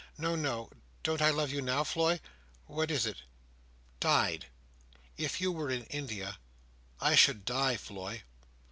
[0.17, 0.71] "No, no.
[1.03, 2.19] Don't I love you now, Floy?
[2.65, 4.47] What is it?—Died.
[5.15, 6.39] If you were in India,
[6.99, 8.23] I should die, Floy."